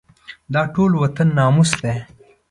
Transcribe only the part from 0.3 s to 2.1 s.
دا ټول وطن ناموس دی.